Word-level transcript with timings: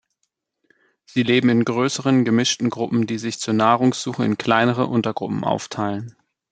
Sie 1.05 1.21
leben 1.21 1.49
in 1.49 1.63
größeren, 1.63 2.25
gemischten 2.25 2.71
Gruppen, 2.71 3.05
die 3.05 3.19
sich 3.19 3.39
zur 3.39 3.53
Nahrungssuche 3.53 4.25
in 4.25 4.35
kleinere 4.35 4.87
Untergruppen 4.87 5.43
aufteilen. 5.43 6.15